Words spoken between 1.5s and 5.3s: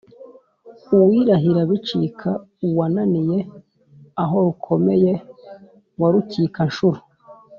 bicika uwananiye aho rukomeye